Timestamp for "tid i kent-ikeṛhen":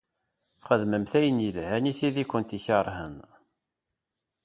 1.99-3.15